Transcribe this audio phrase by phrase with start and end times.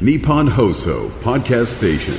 [0.00, 2.14] Nippon Hoso Podcast Station.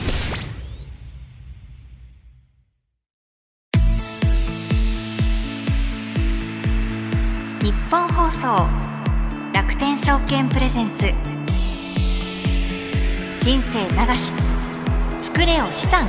[7.61, 8.69] 日本放送
[9.53, 11.13] 楽天証券プレゼンツ。
[13.41, 14.31] 人生流し
[15.19, 16.07] 作れよ資産。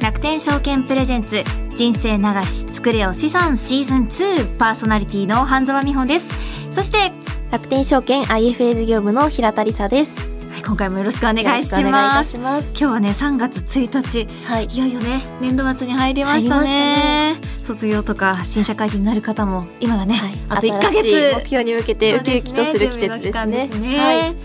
[0.00, 1.42] 楽天証券プレゼンツ
[1.74, 6.30] 人生流し作れよ資産シーズン2パーソナリティの半沢美穂です。
[6.70, 7.12] そして
[7.54, 10.18] 楽天証券 IFA 事業部の平田理沙です。
[10.50, 12.70] はい今回もよろしくお願いしますます。
[12.70, 14.66] 今日はね3月1日はい。
[14.66, 23.68] いよいよね年度末に入りましたね卒業とか新社会人になる方も今がね、はいあと1ヶ新しい月目標に向けてウキウキとする季節ですね。
[23.70, 24.36] すねはい。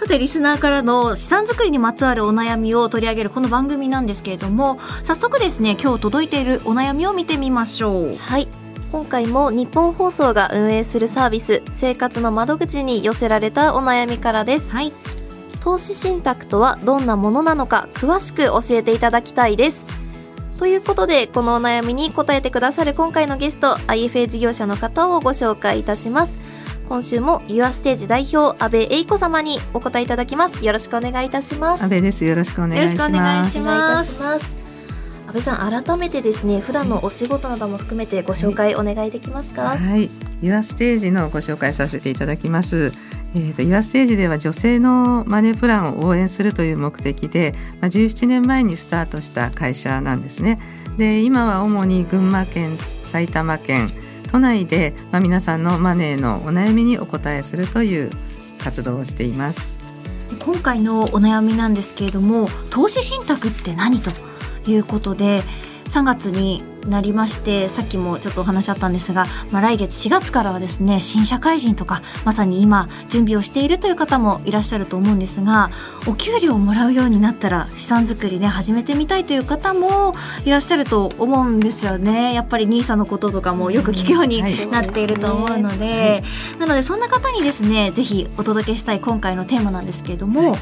[0.00, 8.48] さてリスナーからの資産作りにまつわるお悩みを取り上げるこの番組なんですけれども早速ですね今日届いているお悩みを見てみましょうはい。
[8.92, 14.70] 今回も日本放送が運営するサービス生活の窓口に寄せられたお悩みからです。
[14.70, 14.92] はい
[15.60, 19.86] 投資信託とはどんなものなのか詳しく教えていただきたいです。
[20.58, 26.38] ということでこのお悩みに答えてくださる今回のゲスト IFA 事業者の方をご紹介いたします。
[26.88, 30.62] 今週も YourStage 代表安倍栄子様にお答えいただきます。
[30.62, 31.82] よろしくお願いいたします。
[31.82, 32.24] 安倍です。
[32.26, 33.52] よろしくお願いしよろしくお願います。
[33.52, 34.61] しお願いいたします。
[35.32, 39.78] 安倍さん改めてですね普段のお仕事なども含めてご紹介お願いできますか？
[39.78, 40.10] はい、
[40.42, 42.92] ユアステージのご紹介させていただきます。
[43.34, 50.60] えー、とユアステージでは女性のマネープランを応援するという目的で、まあ、17年前にスタートした会社なんですね。
[50.98, 53.90] で今は主に群馬県埼玉県
[54.30, 58.10] 都内で、まあ、皆さんのマネーのお悩みにお答えするという
[58.58, 59.72] 活動をしています。
[60.44, 64.10] 今回のお悩みなんですけれども投資信託って何と？
[64.66, 65.42] いうことで
[65.90, 75.70] 3月になりましてさっきもちょっとお話あったんですが、まあ、来月4月からはですね新社会人とかまさに今準備をしているという方もいらっしゃると思うんですが
[76.06, 82.34] お給料をもらうようになったら資産作りね始めてみたいという方もいらっしゃると思うんですよね。
[82.34, 84.66] やっぱり NISA のこととかもよく聞くようにはい。
[84.66, 86.22] なっていると思うので、
[86.58, 90.56] なのでそんな方にですねぜひお届けしたい今回のテーマなんですけれども、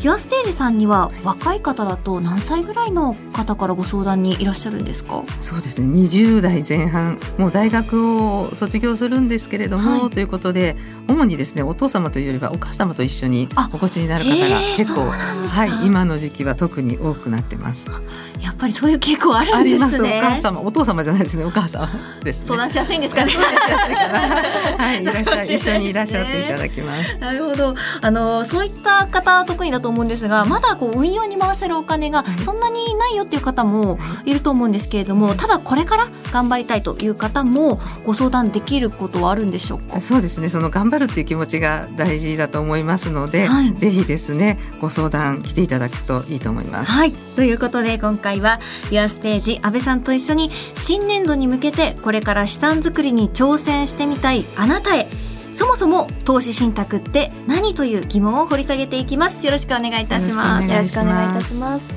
[0.00, 5.24] ユアステージさんには若い方だと何歳ぐらいの方からご相談にいらっしゃるんですか？
[5.40, 10.10] そうですね20代前半もう大学を卒業するんですけれども、はい。
[10.10, 10.76] ということで
[11.08, 17.90] 主にですねお父様というよりはお母様と一緒にあお越しになる方が結構、はい、今の時期は特に多くなってます。
[18.40, 21.88] やっぱりそういう傾向あるあんでりますすおね母様お父様じゃないですねお母様
[22.22, 22.46] です、ね。
[22.46, 23.32] 相談しやすいんですかね。
[24.78, 27.18] はい いらっしゃい一緒にいらっしゃっていただきます。
[27.18, 27.74] なるほど。
[28.00, 40.00] あのそういった方特にだと思うんですがまだこう運用に回せるお金がそんなにないよっていう方もいると思うんですけれどもただこれから頑張りたいという方もご相談できることはあるんでしょうか？
[40.00, 46.90] そうですねその頑張るっていう気持ちが大事だと思いますので、はいぜひですねご相談来ていただくといいと思います。
[46.90, 47.12] はい。
[47.12, 55.08] ということで今回は Your Stage 安倍さんと一緒に新年度に向けてこれから資産作りに挑戦してみたいあなたへ
[55.54, 59.46] そもそも投資信託って何という疑問を掘り下げていきます。
[59.46, 61.94] よろしくお願いいたしますよろしくお願いいたします。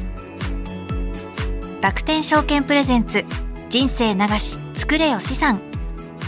[1.81, 3.23] 楽天証券プレゼンツ
[3.69, 5.62] 人生流し作れよ資産。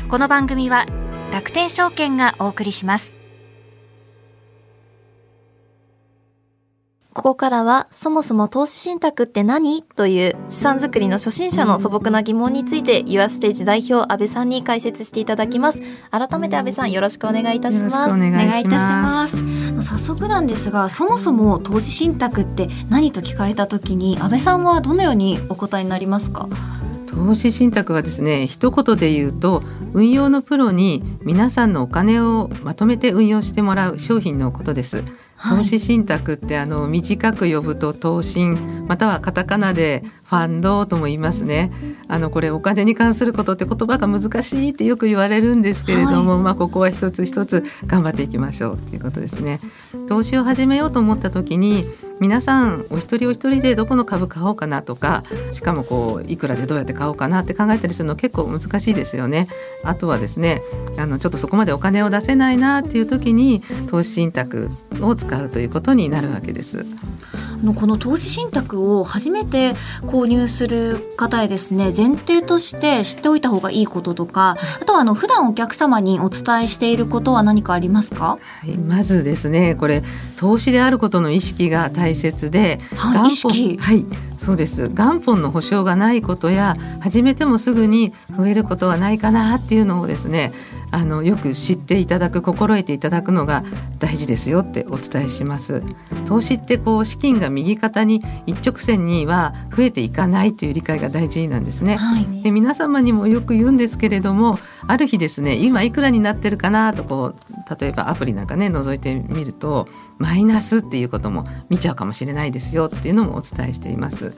[0.09, 0.85] この番組は
[1.31, 3.16] 楽天証券がお送りします。
[7.13, 15.81] ここからはそもそも投資信託って何という資産作りの初心者の素朴な疑問について YourStage 代表安倍さんに解説していただきます。
[16.12, 18.46] 改めて安倍さんよろしくお願いいたしよろしくますお願いします。
[18.47, 19.81] お願いいたします。
[19.81, 26.47] 早速なんですがそもそも投資信託って何と聞かれた時に安倍さんはどのようにお答えになりますか？
[27.13, 29.61] 投資信託はですね一言で言うと
[29.94, 34.97] 運用のプロに皆さんのお金をまとめて運用してもらう商品のことです。
[34.97, 35.05] はい
[35.49, 41.72] 投資信託ってあの短く呼ぶと投信またはカタカナでファンドとも言いますね。
[42.07, 49.59] あのこれお金に関することって言葉が難しいってよく言われるんですけれども、まあここは一つ一つ頑張っていきましょうっていうことですね。
[50.08, 51.85] 投資を始めようと思った時に
[52.22, 59.47] 皆さんお一人お一人でどこの株買おうかなとかしかもこういくらでどうやって買おうかなって考えたりするの結構難しいですよね。
[59.84, 60.62] あとはですね
[61.00, 64.70] あのちょっとそこまでお金を出せないなっていう時に投資信託
[65.02, 66.85] を使うということになるわけです。
[67.61, 78.40] あのこの投資信託を初めて購入する方へですね前提として知っておいた方がいいこととかあとはあの普段お客様にお伝えしていることは何かありますか？
[78.61, 80.02] はい、まずですねこれ
[80.37, 83.78] 投資であることの意識が大切で、はい元本意識。
[83.78, 84.05] はい
[84.37, 84.90] そうです。
[84.90, 90.52] 元本の保証がないことや始めてもすぐに増えることはないかなっていうのをですね
[90.91, 93.64] あのよく知っていただく心得ていただくのが
[93.99, 95.84] 大事ですよってお伝えします。
[96.26, 109.87] 投資ってこう資金が右肩に一直線には増えていかないという理解が大事なんですね、はい、で皆様にもよく言うんですけれどもある日ですね今いくらになってるかなとこう例えばアプリなんかね覗いてみると
[110.17, 114.35] マイナスっていうことも見ちゃうかもしれないですよっていうのもお伝えしています。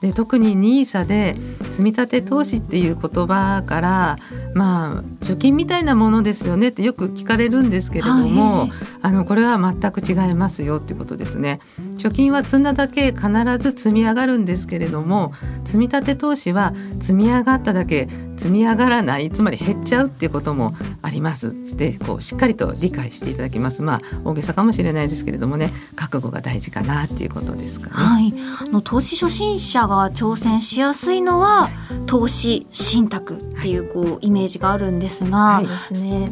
[0.00, 1.36] で特に NISA で
[1.70, 4.18] 積み立て投資っていう言葉から
[4.54, 8.70] まあ貯金みたいなものですよねってよく聞かれるんですけれども、はい、
[9.02, 11.60] あのこれは全く違いますよっていうことですね。
[11.98, 13.28] 貯金は積んだだけ必
[13.58, 15.32] ず積み上がるんですけれども
[15.64, 18.08] 積み立て投資は積み上がっただけ
[18.40, 20.72] 積み上がらないつまり減っちゃうっていうことも
[21.02, 21.54] あります。
[21.76, 23.82] でこうしっかりと理解していただきます。
[23.82, 27.94] まあ大げさかもしれないですけれどもね覚悟が大事かなっていうことですかね。
[27.96, 31.68] はい、の投資初心者が挑戦しやすいのは
[32.06, 35.66] 投資信託っていうこうイメージがあるんですが、はい、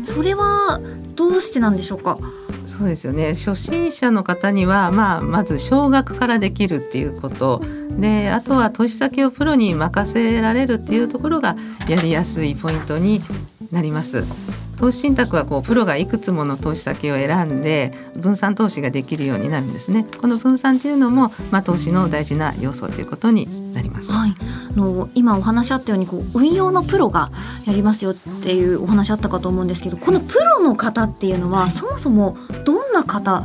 [0.04, 0.81] それは
[1.14, 2.19] どうしてなんでしょうか？
[2.69, 7.62] そうですよね初心者の方には、まあ、まず少額からできるっていうこと
[7.99, 11.56] であとは年先をプロに任せられるっていうところが
[11.88, 13.23] やりやすいポイントに
[13.73, 14.68] なります。
[14.78, 20.06] 投資信託はこうプロがいくつもの投資先を選んで分散投資ができるようになるんですね。
[20.20, 24.12] この分散というのも、まあ、投資の大事な要素ということになります。
[24.12, 27.30] はい、あの今お話しあったようにこう運用のプロが
[27.66, 33.44] やりますよっていうお話あったかと思うんですけどこのプロの方っていうのは、そもそもどんな方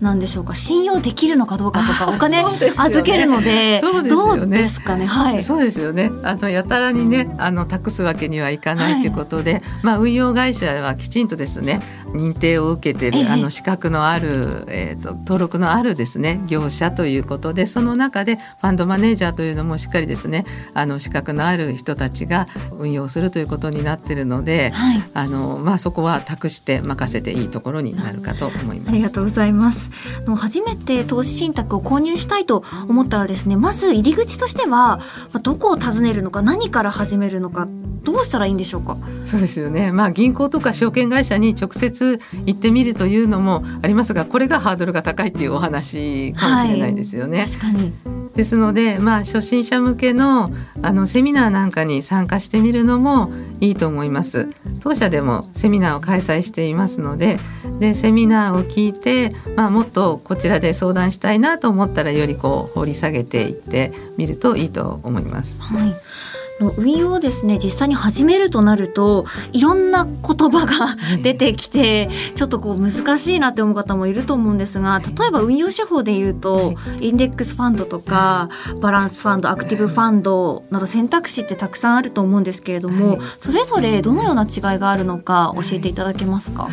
[0.00, 0.54] なんでしょうか？
[0.54, 5.06] 信用できるのかどうかとかお金預けるのでどうですかね？
[5.06, 5.42] はい。
[5.42, 6.10] そうですよね。
[6.22, 20.44] あのやたらにねあの託すわけにはいかないということで、はい、まあ運用会社はきちんとですね認定を受けてる、ええ、あの資格のある、えーと、登録のあるですね業者ということでその中でファンドマネージャーというのもしっかりですね
[20.74, 22.46] あの資格のある人たちが
[22.78, 28.90] 運用するということになっているので、はい、あのまあ、そこは託して任せていいところになるかと思います。
[28.90, 29.83] ありがとうございます
[30.26, 35.00] の初めて投資信託を購入したいと思ったらですねまず入り口としては、ま
[35.34, 37.68] あ、どこを訪ねるのか何から始めるのか
[38.02, 38.98] どうしたらいいんでしょうか？
[39.24, 47.38] そうですよね、まあ、銀行とか証券会社に直接行ってみるというのもありますがこれがハードルが高いっていうお話かもしれないですよね。
[47.38, 47.92] はい、確かに。
[48.34, 50.50] ですので、まあ、初心者向けの
[50.82, 54.48] あのセミナーなんかに参加してみるのもいいと思います。
[54.80, 57.38] 当社でもセミナーを開催していますので
[57.78, 65.60] でセミナーを聞いて、まあ、もっとこちらで相談したいなと思ったらよりこう掘り下げていってみるといいと思います。
[65.60, 65.94] はい。
[66.76, 78.50] 運用をですね実際に始めるとなるといろんな言葉が出てきて、ちょっとこう難しいなって思う方もいると思うんですが例えば運用手法で言うと、インデックスファンドとか
[78.80, 86.68] バランスファンドアクティブファンドなど選択肢ってたくさんあると思うんですけれども、それぞれどのような違いがあるのか教えていただけますか、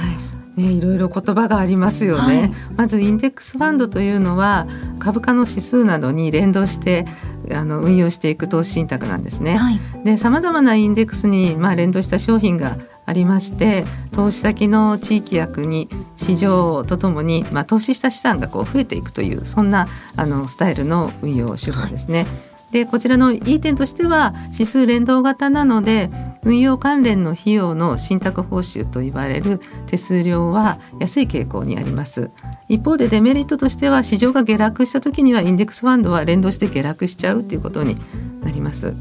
[0.55, 4.67] ね、いろいろ言葉がありますよね、はい、まずインデックスファンドというのは
[4.99, 7.05] 株価の指数などに連動して
[7.51, 9.57] あの運用していく投資信託なんですね。
[9.57, 22.27] はい、でさまざまなインデックスに、まあ、連動した商品がありまして投資先の地域や国市場とともに、まあ、投資した資産がこう増えていくというそんなあのスタイルの運用手法ですね。
[22.71, 26.09] でこちらのいい点としては指数連動型なので
[26.43, 32.31] 運用関連の費用の信託報酬といわれる手数料は安い傾向にあります。
[32.67, 37.95] 一方でデメリットとしては市場が下落した時にはインデックスファンドは連動して下落しちゃうということに
[38.41, 38.95] なります。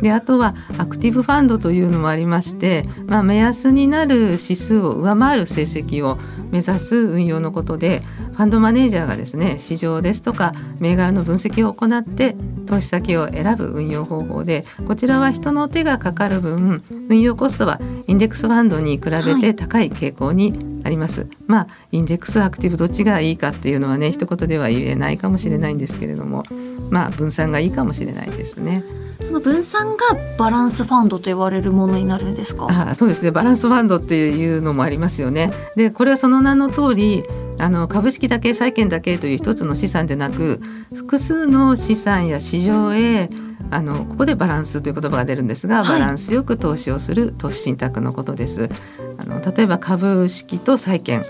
[0.00, 6.18] であとはアクティブファンドというのもありまして、まあ、目安になる指数を上回る成績を
[6.50, 8.00] 目指す運用のことで
[8.32, 12.36] ファンドマネージャーがですね市場ですとか銘柄の分析を行って
[12.66, 26.44] 投資先を選ぶ運用方法でこちらは人の手がかかる分運用コストはインデックスファンドに比べて高い傾向にあります、はい、まあインデックスアクティブどっちがいいかっていうのはね一言では言えないかもしれないんですけれども
[26.90, 28.84] まあ分散がいいかもしれないですね。
[29.22, 30.04] その分散が
[30.38, 32.68] バランスファンドと言われるものになるんですか？
[32.70, 33.30] あそうですね。
[33.30, 35.52] バランスファンドっていうのもありますよね。
[35.76, 37.24] で、これはその名の通り、
[37.58, 40.60] あの株式だけ債券だけという一つの資産でなく、
[40.94, 43.28] 複数の資産や市場へ
[43.70, 48.70] あのここでバランスという言葉が出るんですが、バランスよく投資をする投資信託のことです。
[49.18, 51.24] あの例えば株式と債券。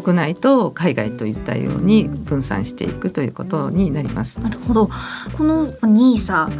[0.00, 4.40] 国内と海外といったように分散していくということになります。
[4.40, 4.90] なるほど。
[5.38, 6.50] このニーサ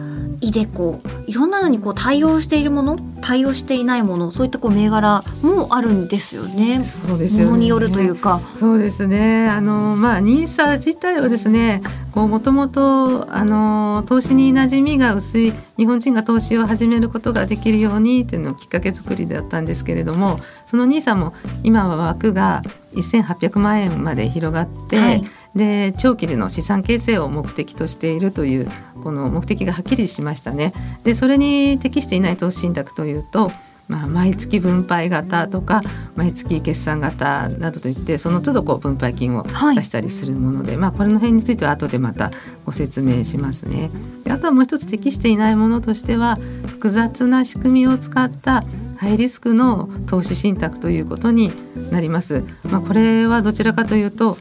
[0.40, 6.84] イデコいろんなのにこう対応しているもの対応していないものそういったこう銘柄もあるんですよね。
[6.84, 7.58] そうですよね。
[7.58, 8.40] によるというか。
[8.54, 9.48] そうですね。
[9.48, 20.38] あのまあニーサ自体はですね、こうもともとあの投資に馴染みが薄い日本人が投資を始めることができるようにというのをきっかけ作りだったんですけれども、
[20.74, 22.62] その NISA も今は枠が
[22.94, 28.68] 1800万円まで広がって、はいで長期での資産形成を目的としているという
[29.04, 30.72] この目的がはっきりしましたね。
[31.04, 33.52] でそれに適していない投資信託というと
[33.86, 35.82] まあ、毎月分配型とか
[36.16, 42.30] 毎月決算型などといってその都度こう分配金をはい出したりするもので、まあ、これの辺については後でまた
[42.64, 43.90] ご説明しますね。
[44.24, 48.64] であとはもう一つ適していないものとしては複雑な仕組みを使った
[48.96, 51.52] ハイリスクの投資信託ということに
[51.90, 52.44] なります。
[52.64, 54.38] まあ、これはどちらかというと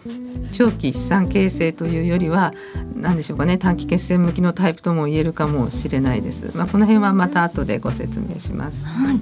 [0.52, 2.54] 長期資産形成というよりは
[2.96, 6.56] 何でしょうかね短期決戦向きのタイプとも言えるかもしれないです。
[6.56, 8.86] まあ、この辺はまた後でご説明します。
[8.86, 9.22] はい。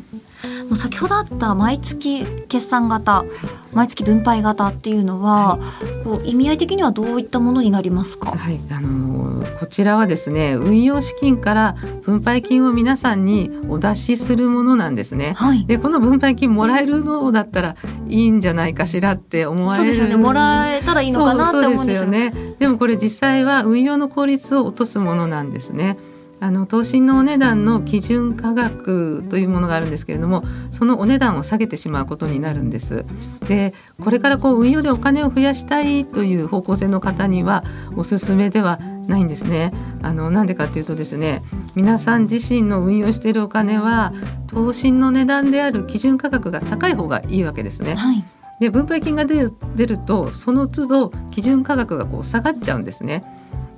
[0.71, 3.25] もう先ほどあった毎月決算型、
[3.73, 5.59] 毎月分配型っていうのは、
[6.05, 8.31] こう意味合い的にはどういったものになりますか？
[8.31, 15.33] はい、あのーこちらはですね運用資金から分配金を皆さんにお出しするものなんですね。
[15.35, 15.65] はい。
[15.65, 17.75] でこの分配金もらえるのだったら
[18.07, 20.23] いいんじゃないかしらって思われるそうですよね。
[20.23, 22.33] もらえたらいいのかなって思うんですよね。
[22.59, 25.97] でもこれ実際は運用の効率を落とすものなんですね。
[26.41, 33.05] あの投資のお値段の基準価格というものがあるんですけれどもそのお値段を下げてしまうことになるんです。
[33.47, 37.63] でこれからこう運用でお金を増やしたいという方向性の方には
[37.95, 39.71] おすすめではないんですね。
[40.01, 41.43] あのなんでかっていうとですね
[41.75, 44.11] 皆さん自身の運用しているお金は
[44.47, 47.93] 投資の値段である基準価格が高い方がいいわけですね。
[47.93, 48.23] はい。
[48.59, 53.23] で分配金が出る出るとその都度基準価格がこう下がっちゃうんですね。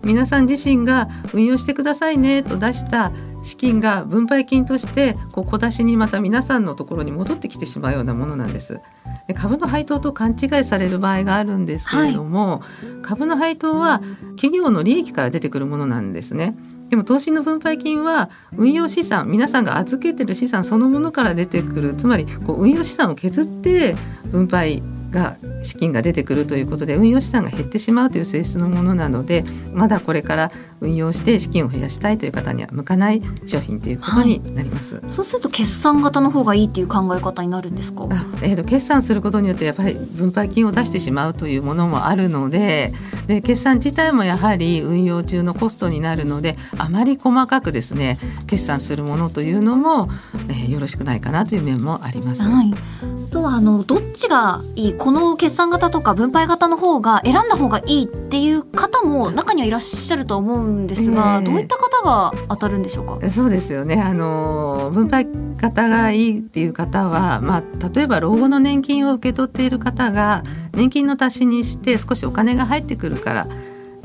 [0.04, 8.80] 皆さん自身が運用してくださいねと出した資金が分配金としてこう小出しにまた皆さんのところに戻ってきてしまうようなものなんです。
[9.28, 12.62] で株の配当と勘違いされる場合があるんですけれども、
[13.02, 14.02] 株の配当は
[14.36, 16.56] 企業の利益から出てくるものなんですね。
[16.90, 23.96] でも投資の分配金は運用資産皆さんが預けてる資産そのものから出てくるつまりこう運用資産を削って
[24.32, 30.52] 分配が資金が出てくるということで運用資産が減ってしまうという性質のものなのでまだこれから
[30.84, 35.02] 運用して資金を増やしたいという方には向かない商品ということになります。
[35.08, 38.08] そうすると決算型の方がいいっていう考え方になるんですか？
[38.12, 42.94] あえー、と決算することによってやっぱり分配金を出してしまうというものもあるので
[43.28, 50.10] で決算自体もやはり運用中のコストになるのであまり細かくですね決算するものというのも、
[50.50, 52.42] えーよろしくないかなという面もあります。
[52.42, 52.74] はい。
[52.74, 54.94] あとはあのどっちがいい？
[54.96, 63.30] この決算型とか分配型の方が選んだ方がいいっていう方も中にはいらっしゃると思うんですが、ええどういった方が当たるんでしょうか？
[63.30, 64.02] そうですよね。
[64.02, 73.48] あの分配型がいいっていう方は、まあ例えば老後の年金を受け取っている方が年金の足しにして少しお金が入ってくるから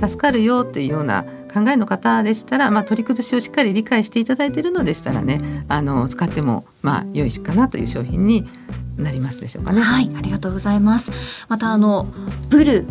[0.06, 8.46] 助かるよっていうような考えの方でしたら、まあ取り崩しをしっかり理解していただいているのでしたらね、あの使ってもまあ良いかなという商品に
[8.98, 9.80] なりますでしょうかね。
[9.80, 11.12] はい、ありがとうございます。
[11.48, 12.06] またあの
[12.50, 12.86] ブル、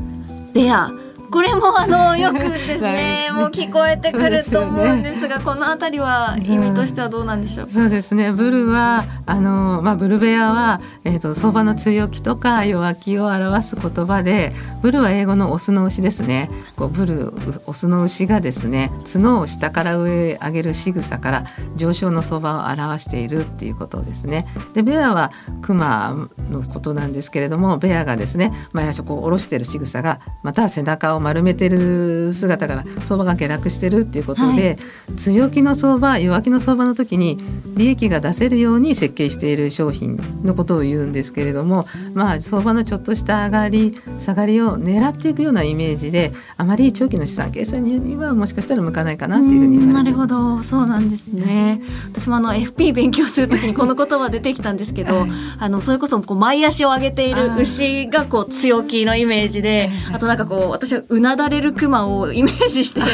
[0.52, 0.92] ベア。
[1.30, 7.70] これもあのよくですね、 もう聞こえてくると思うんですが、このあたりは意味としてはどうなんでしょう。
[7.70, 8.32] そうですね。
[8.32, 16.50] ブルはあのまあブルベアはえっ、と相場の強気とか弱気を表す言葉で、ブルは英語のオスの牛ですね。
[16.76, 17.34] こうブル
[17.66, 24.46] オスの牛がですね、角を下から上へ上げる仕草から上昇の相場を表しているっていうことですね。
[24.74, 25.32] でベアは
[25.62, 34.78] クマのことなんですけれども、ベアがですね、前足をこう下ろしている仕草がまたは背中を丸めてる姿から相場が下落してるっていうことで、
[35.18, 37.38] 強気の相場弱気の相場の時に
[37.76, 50.18] 利益が出せるように設計している商品のことを言うんですけれどもまあ相場のちょっとした上がり下がりを狙っていくようなイメージであまり長期の資産形成にはもしかしたら向かないかなっていうふうになれています。
[50.18, 51.82] るほど、そうなんですね。
[52.12, 55.28] 私もあの FP 勉強するときにこの言葉出てきたんですけど、
[55.60, 63.06] あのそれこそこう前足を上げている牛がこう強気のイメージで、あとなんかこう私はうなだれるクマをイメージして、 あ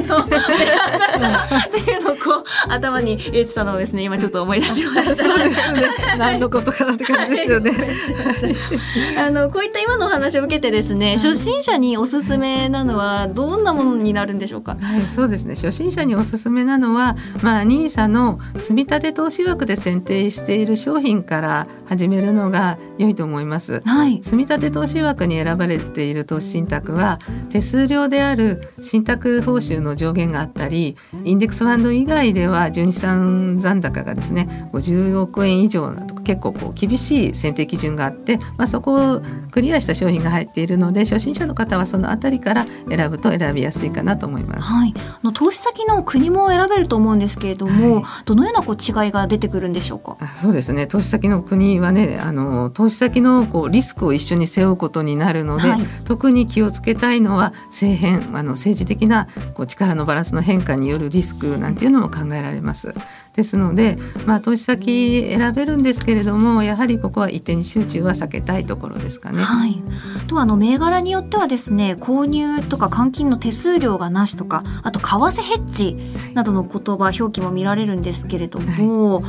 [0.00, 5.16] のっていうのをこう頭に入れてたのをですね今ちょっと思い出しました。
[5.16, 5.82] そうですね
[6.18, 7.72] 何のことかなって感じですよね。
[9.18, 14.76] あのこういった今のお話を受けてですね、初心者におすすめなのはどんなものになるんでしょうか？
[14.80, 15.54] はい、そうですね。
[15.54, 23.80] 初心者におすすめなのは、まあ、ニーサの積み立て投資枠で選定している商品から始めるのが良いと思います。
[23.84, 24.20] はい。
[24.22, 27.18] 積み立て投資枠に選ばれている投資信託は
[27.50, 44.60] 手数料である信託報酬の上限があったりインデックスファンド以外では純資産残高がですね50億円以上とか結構こう厳しい選定基準があって、まあ、そこをクリアした商品が入っているので初心者の方はそのあたりから選ぶと選びやすいかなと思います。
[44.62, 50.16] はい、あの投資先の国も選べると思うんですけれども、はいどのようなこう違いが出てくるんでしょうか？
[50.20, 62.94] あそうですね投資先の国はねあの投資先のこうリスクを一緒に背負うことになるので、はい特に気をつけたいのは政変あの政治的なこう力のバランスの変化によるリスクなんていうのも考えられます。
[63.34, 69.42] ですので、まあ、投資先選べるんですけれどもやはりここは一点に集中は避けたいところですかね。
[69.42, 69.82] はい、
[70.24, 75.96] あとはあの銘柄によってはですね購入とか換金の手数料がなしとかあと為替ヘッジ
[76.32, 79.22] などの言葉表記も見られるんですけれども、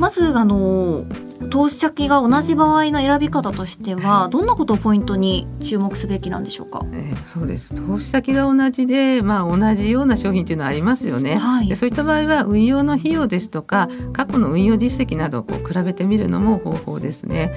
[0.00, 1.04] まずあの
[1.50, 6.80] 投資先が同じ場合の選び方としてはどんなことをポイントに注目すべきなんでしょうか？
[6.92, 17.52] えーそうです投資先が同じで、まあ、同じような商品というのはありますよね、はいでそういった場合は運用の費用ですとか過去の運用実績などをこう比べてみるのも方法ですね。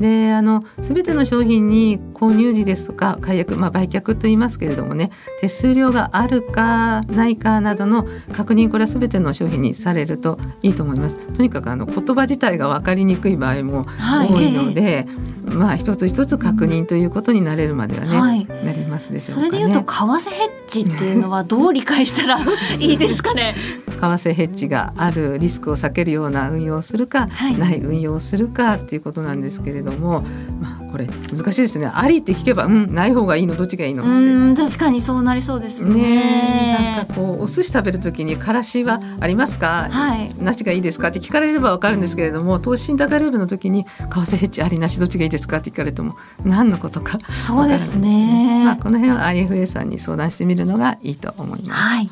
[0.00, 11.16] であの全ての商品に購入時ですとか解約、まあ、売却と言いますけれどもね手数料があるかないかなどの確認これは全ての商品にされるといいと思います。
[11.16, 15.06] とにかくあの言葉自体が分かりにくい場合もはい多いので、
[15.44, 18.46] まあ一つ一つ確認ということになれるまではね、はい。
[18.46, 19.48] なりますでしょかね。
[19.48, 22.38] そうれで言うと為替ヘッジっていうのはどう理解したら
[22.78, 23.54] いいですかね？
[23.86, 30.22] 為替ヘッジがあるリスクを避けるような運用をするか、はいない運用をするかっていうことなんですけれども、
[30.60, 31.90] まあこれ難しいですね。
[31.92, 34.04] ありって聞けば、うん、ない方がいいのどっちがいいの？
[34.04, 36.00] うん確かにそうなりそうですよね。
[36.00, 40.30] ねえなんかこうお寿司食べるときにからしはありますか、はい。
[40.42, 41.08] なしがいいですか？
[41.08, 45.58] って聞かれればわかるんですけれども投資信託レベルの時に為替ヘッジありなしどっちがいいですか？
[45.58, 51.72] って聞かれても何のことかそうですわからないねまあ、この辺は IFA さんに相談してみるのがいいと思います。
[51.72, 52.08] はい。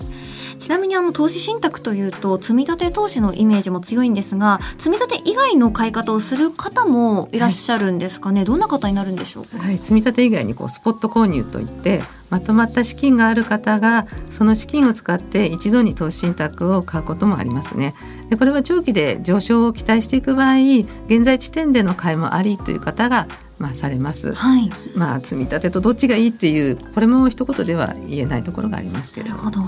[0.58, 9.44] ちなみにあの投資信託というと積み立て投資のイメージも強いんですが積み立て以外の買い方をする方もいらっしゃるんですかね、どんな方になるんでしょう？
[9.44, 17.94] かはい、積み立て以外にこうスポット購入といってまとまった資金がある方がその資金を使って一度に投資信託を買うこともありますね。
[18.28, 20.56] でこれは長期で上昇を期待していく場合
[21.06, 24.32] 現在地点での買いもありという方がまあされます。
[24.32, 24.70] はい。
[24.94, 29.36] まあ積み立てとどっちがいいっていうこれも一言では言えないところがありますけれど。
[29.36, 29.60] なるほど。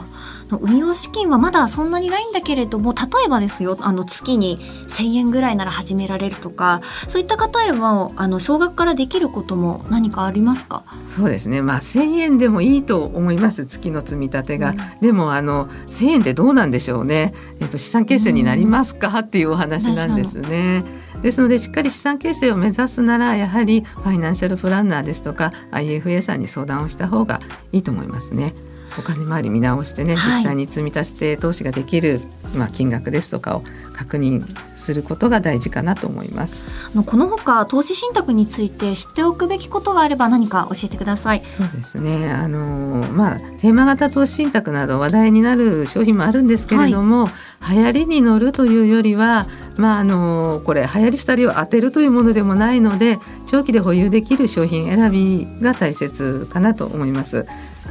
[0.60, 10.84] 運用資金はまだそんなにないんだけれども例えばですよあの月に1,000円ぐらいなら始められるとかそういった方へはあの少額からできることも何かありますか？
[11.06, 11.60] そうですね。
[11.60, 20.82] まあ1,000円でもいいと思います月の積み立てが、でもあの1,000円ってどうなんでしょうね、えっと、資産形成になりますか、っていうお話なんですね。
[21.22, 27.40] ですのでしっかり資産形成を目指すならやはりファイナンシャルプランナーですとか IFA さんに相談をした方が
[27.72, 28.54] いいと思いますね。
[28.98, 32.20] お金回り見直してね、はい実際に積み立て投資ができる、
[32.54, 34.44] まあ、金額ですとかを確認
[34.76, 36.64] することが大事かなと思います。
[36.94, 42.30] このほか投資信託について知っておくべきことがあれば何か教えてくださいそうですね。
[42.30, 47.28] あのまあテーマ型投資信託など話題になる商品もあるんですけれども、
[47.60, 57.46] 流行りに乗るというよりは、まああのこれ流行り廃りを当てるというものでもないので、長期で保有できる商品選びが大切かなと思います。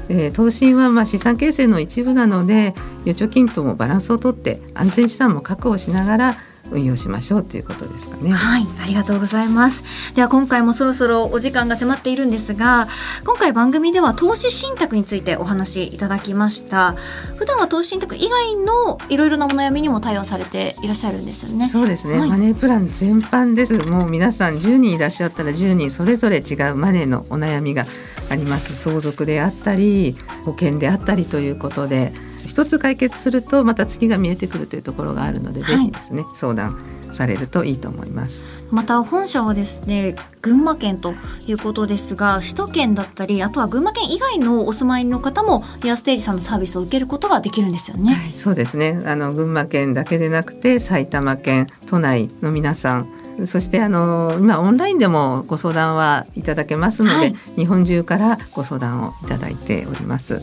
[0.09, 2.73] えー投資はまあ資産形成の一部なので
[3.05, 6.37] 預貯金ともバランスをとって安全資産も確保しながら
[6.71, 8.31] 運用しましょうということですかね。
[8.31, 9.83] はい、ありがとうございます。
[10.15, 12.87] では今回もそろそろお時間が迫っているんですが、
[13.25, 16.95] 今回番組では投資信託についてお話しいただきました。
[17.37, 21.67] 普段は投資信託以外のいろいろなお悩みにも対応されていらっしゃるんですよね。
[21.67, 27.85] そうですね、はいマネープラン全般ですもう皆さん10人いらっしゃったら10人それぞれ違うマネーのお悩みが
[28.29, 32.13] あります相続であったり保険であったりということで
[32.47, 35.77] 一つ解決するとまた次が見えてくるというところがあるので、はい。
[35.77, 36.81] ぜひですね相談
[37.13, 38.45] されるといいと思います。
[38.71, 41.13] また本社はですね、群馬県と
[41.45, 48.13] いうことですが、首都圏だったり、あとは群馬県以外のお住まいの方も、リアステージさんのサービスを受けることができるんですよね。
[48.13, 49.01] はい、そうですね。
[49.05, 53.07] あの群馬県だけでなくて埼玉県都内の皆さん。
[53.45, 57.35] そしてあの今オンラインでもご相談はいただけますので、はい。
[57.55, 60.41] 日本中からご相談をいただいております。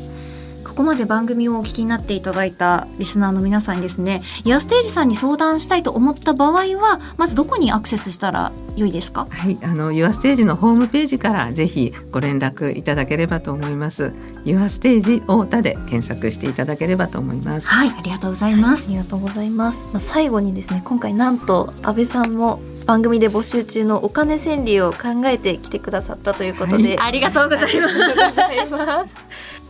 [0.75, 9.29] ここまで番組をお聞きになっていただいたリスナーの皆さんにですね、イヤステージさんに相談したいと思った場合は、まずどこにアクセスしたら良いですか？
[9.31, 14.13] はい、あの Your Stage のホームページからぜひご連絡いただければと思います。
[14.45, 17.69] Your Stage 太田で検索していただければと思います。
[17.69, 18.89] はい、ありがとうございます。
[18.89, 19.79] ありがとうございます。
[19.93, 29.25] まあ、最後にですね、今回なんと安倍さんも番組で募集中のお金川柳を考えてきてくださったということで、ありがとうございます。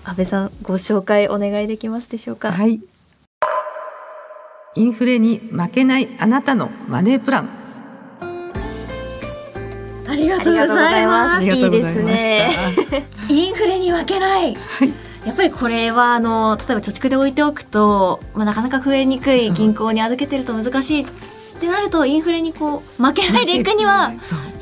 [0.07, 2.53] 安倍さんご紹介お願いできますでしょうか？
[2.53, 2.81] はい。
[4.77, 7.49] インフレに負けないあなたのマネープラン。
[10.07, 11.47] ありがとうございます。
[11.47, 12.49] いいいですね。
[13.31, 14.53] インフレに負けない、
[15.25, 21.07] やっぱりこれはあの例えば貯蓄で置いておくと、まあ、なかなか増えにくい銀行に預けてると難しいっ
[21.61, 24.13] てなるとインフレにこう負けないでいくには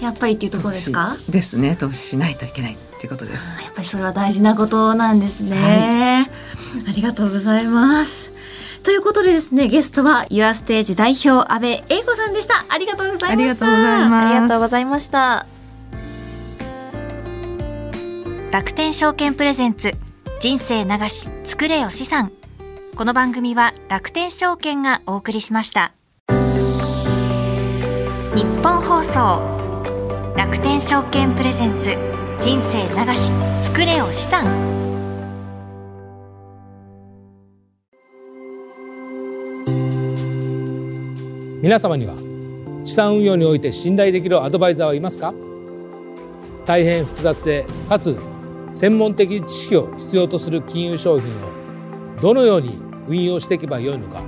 [0.00, 1.16] やっぱりっていうところですか？
[1.28, 1.74] ですね。
[1.74, 3.60] 投資しないといけないっていうことです。
[3.60, 6.30] やっぱりそれは大事なことなんですね、
[6.88, 8.30] ありがとうございます。
[8.84, 12.64] ということでですねゲストは YourStage 代表安部英子さんでした。
[12.68, 13.66] ありがとうございました。
[13.66, 14.26] ありがとうございます。
[14.26, 15.46] ありがとうございました。
[18.52, 19.96] 楽天証券プレゼンツ
[20.38, 22.30] 人生流し作れよ資産。
[22.94, 25.92] この番組は楽天証券がお送りしました。
[26.28, 26.34] 日
[28.62, 29.42] 本放送
[30.36, 32.12] 楽天証券プレゼンツ
[32.42, 33.31] 人生流し
[33.62, 34.44] 作れよ資産。
[41.62, 42.16] 皆様には
[42.85, 45.33] 資産運用において信頼できるアドバイザーはいますか？
[46.66, 48.18] 大変複雑でかつ
[48.72, 52.76] 専門的知識を必要とする金融商品をどのように
[53.07, 54.20] 運用していけばよいのか？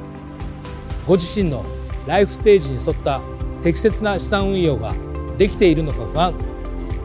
[1.09, 1.64] ご自身の
[2.07, 3.20] ライフステージに沿った
[3.64, 4.94] 適切な資産運用が
[5.37, 6.54] できているのか不安。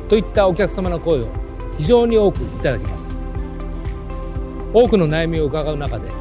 [0.10, 1.28] といったお客様の声を
[1.78, 3.20] 非常に多くいただきます。
[4.74, 6.12] 多くの悩みを伺う中で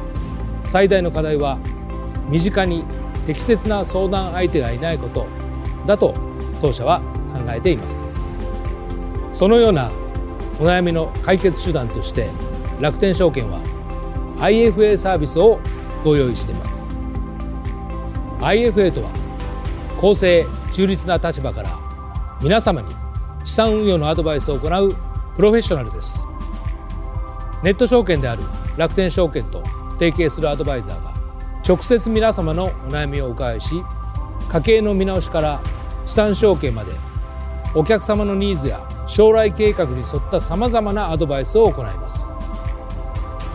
[0.63, 1.57] 最大の課題は
[2.29, 2.85] 身近に
[3.25, 5.27] 適切な相談相手がいないこと
[5.85, 6.13] だと
[6.61, 8.05] 当社は考えています。
[9.31, 9.91] そのような
[10.59, 12.29] お悩みの解決手段として
[12.79, 13.59] 楽天証券は
[14.39, 15.59] IFA サービスを
[16.03, 16.89] ご用意しています。
[18.39, 19.09] IFA とは
[19.99, 21.77] 公正中立な立場から
[22.41, 22.98] 皆様に
[23.43, 24.95] 資産運用のアドバイスを行う
[25.35, 26.25] プロフェッショナルです。
[27.63, 28.43] ネット証券である
[28.77, 31.13] 楽天証券と提携するアドバイザーが
[31.67, 33.83] 直接皆様のお悩みをお伺いし
[34.49, 35.61] 家計の見直しから
[36.05, 36.91] 資産証券まで
[37.75, 42.31] お客様のニーズや将来計画に沿ったさまざまなアドバイスを行います。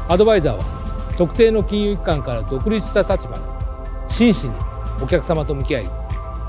[0.08, 0.64] アドバイザーは
[1.16, 3.40] 特定の金融機関から独立した立場で
[4.08, 4.54] 真摯に
[5.02, 6.03] お客様と向き合い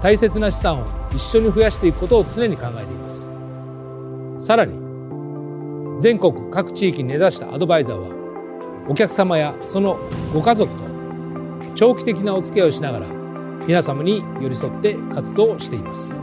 [0.06, 3.32] 大切な資産を一緒に増やしていくことを常に考えています。
[4.38, 4.80] さらに
[6.00, 9.98] 全国各地域に根ざしたアドバイザーはお客様やその
[10.32, 10.84] ご家族と
[11.74, 13.08] 長期的なお付き合いをしながら
[13.66, 16.16] 皆様に寄り添って活動しています。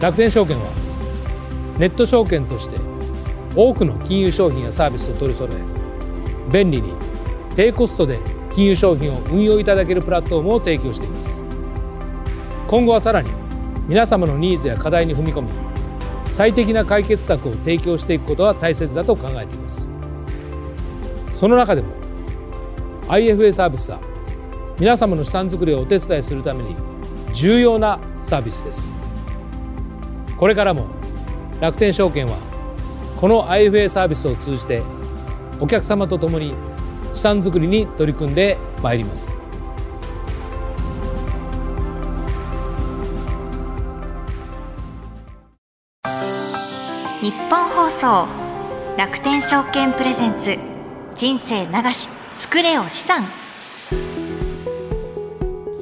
[0.00, 0.70] 楽天証券は
[1.76, 2.76] ネット証券として
[3.56, 6.92] 多くの金融商品やサービスを取り揃え便利に
[7.56, 8.20] 低コストで
[8.54, 11.49] 金融商品を運用いただけるプラットフォームを提供しています。
[12.70, 13.28] 今後はさらに
[13.88, 15.48] 皆様のニーズや課題に踏み込み
[16.26, 19.90] 最適な解決策を提供していくことが大切だと考えています。
[21.32, 21.88] その中でも
[23.08, 23.98] IFA サービスは
[24.78, 26.76] 皆様の資産作りをお手伝いするために
[27.34, 28.94] 重要なサービスです。
[30.38, 30.86] これからも
[31.60, 32.36] 楽天証券は
[33.16, 34.84] この IFA サービスを通じて
[35.58, 36.54] お客様と共に
[37.14, 39.39] 資産作りに取り組んでまいります。
[48.00, 48.26] 送
[48.96, 50.58] 楽天証券プレゼンツ
[51.16, 52.08] 人生流し
[52.38, 53.26] 作れよ資産。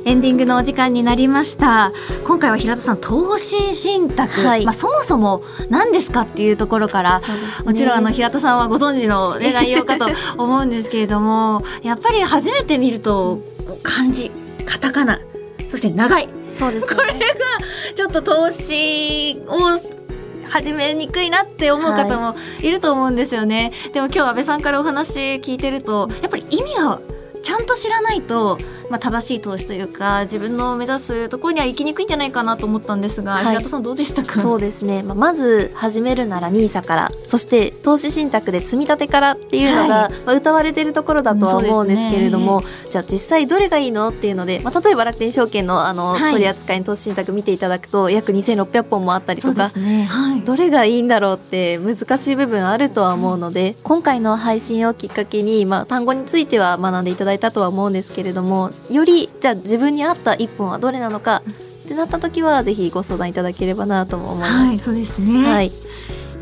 [0.04, 1.92] エンディングのお時間になりました。
[2.26, 4.64] 今回は平田さん投資信託、はい。
[4.64, 7.26] まあ、そもそも何ですかっていうところから、ね。
[7.64, 10.08] もちろんあの平田さんはご存知の、ね、内容かと
[10.42, 13.40] 思うんですけれどもやっぱり初めて見ると
[13.84, 14.32] 漢字
[14.66, 15.20] カタカナ
[15.70, 16.28] そして長い。
[16.58, 17.18] そうです、ね、 これが
[17.94, 19.97] ちょっと投資を
[20.50, 27.00] 始めにくいなって思う方もいると思うんですよね、でも今日安倍さんからお話聞いてるとやっぱり意味が
[27.42, 28.58] ちゃんと知らないと、
[28.90, 33.46] まあ、正しい投資というか自分の目指すところには行きにくいんじゃないかなと思ったんですが、はい。
[33.46, 34.40] 平田さんどうでしたか？
[34.40, 40.12] そうですね、まあ、まず始めるなら NISA からそして投資信託で積み立てからっていうのが、はい。
[40.24, 46.32] まあ、歌われているところだとは思うんですけれども、じゃあ実際どれがいいのっていうので、まあ、例えば楽天証券のあの、はい。
[46.32, 50.40] 取り扱いの投資信託見ていただくと約2600本もあったりとかはい。
[50.42, 61.42] どれがいいんだろうって難しい部分あるとは思うので、今回の配信をきっかけに、まあ、単語については学んでいただいたとは思うんですけれどもよりじゃあ自分に合った一本はどれなのか
[61.84, 64.52] ってなった時はぜひご相談いただければなとも思います。
[64.52, 65.72] はいそうですね、はい。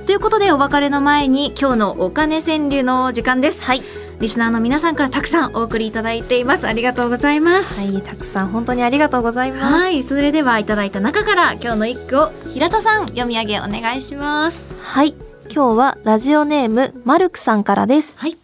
[0.09, 3.63] ということでお別れの前に今日のお金川柳の時間です。
[3.63, 3.83] はい。
[4.19, 6.67] リスナーの皆さんからたくさんお送りいただいています。
[6.67, 7.79] ありがとうございます。
[7.79, 9.63] はい、たくさん本当にありがとうございます。
[9.65, 14.73] はい、それではいただいた中から今日の一句を平田さん読み上げお願いします。
[14.81, 15.13] はい。
[15.53, 18.17] 今日はラジオネームマルクさんからです。
[18.17, 18.35] はい。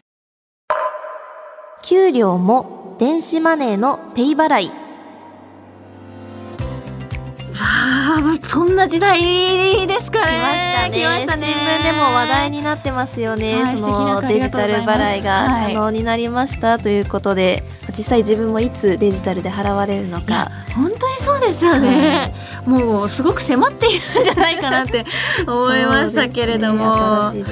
[1.83, 4.84] 給料も電子マネーのペイ払い。
[7.57, 10.91] ああ、そんな時代ですかね。
[10.91, 11.41] 来ましたね。
[11.41, 11.53] ね。
[11.53, 13.63] 新聞でも話題になってますよね。
[13.63, 20.51] はいそのデジタル払いがはい可能になりましたということで、実際自分もいつデジタルで払われるのか。
[20.75, 22.33] 本当にそうですよね、
[22.65, 25.05] もうすごく迫っているんじゃないかなって
[25.47, 27.43] 思いましたけれども、ね。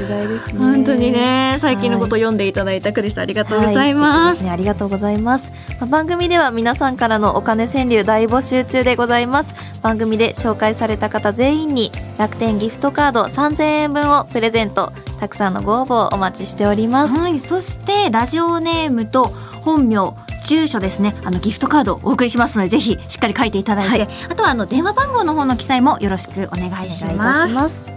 [0.54, 0.58] ね。
[0.58, 9.54] 本当にね最近のことを読んでいただいた句でしたありがとうございます、は素敵ですね、ありがとうございます、まあ番組では皆さんからのお金川柳大募集中でございます。
[9.82, 14.92] 番組で紹介された方全員に楽天ギフトカード3000円分をプレゼント。
[15.20, 17.18] たくさんのご応募をお待ちしております。
[17.18, 19.26] はい、そしてラジオネームと
[19.62, 21.16] 本名住所ですね。
[21.24, 27.92] あのギフトカードをお送りしますのでぜひしっかり書いていただいて、あとはあの電話番号の方の記載もよろしくお願いします。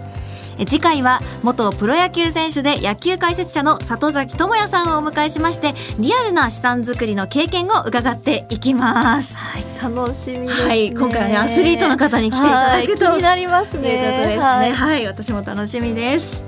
[0.65, 9.35] 次回は元プロ野球選手で野球解説者の里崎智也さんをお迎えしましてリアルな資産作りの経験を伺っていきます。
[9.35, 10.67] はい楽しみですね。
[10.67, 13.05] はい今回はねアスリートの方に来ていただくと。
[13.05, 13.81] はい気になりますね。
[13.81, 14.39] ということですね。
[14.39, 16.43] ははいい、私も楽しみです。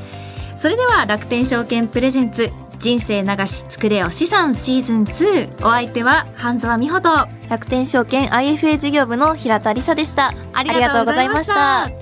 [0.60, 2.50] それでは楽天証券プレゼンツ
[2.80, 7.28] 人生流し作れよ資産シーズン2お相手は半沢美穂と。
[7.50, 10.34] 楽天証券 IFA 事業部の平田理沙でした。
[10.54, 11.99] ありがとうございました